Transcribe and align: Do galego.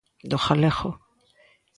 Do 0.29 0.37
galego. 0.45 0.89